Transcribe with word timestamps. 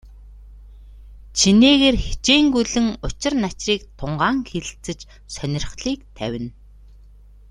Чинээгээр 1.37 1.97
хичээнгүйлэн 2.05 2.87
учир 3.07 3.33
начрыг 3.43 3.81
тунгаан 3.99 4.37
хэлэлцэж, 4.49 4.99
сонирхлыг 5.35 5.99
тавина. 6.17 6.51